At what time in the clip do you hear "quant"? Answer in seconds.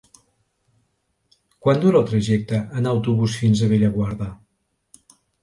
1.65-1.83